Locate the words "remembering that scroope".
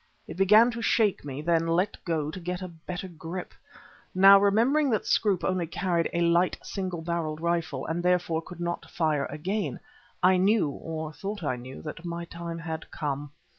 4.39-5.43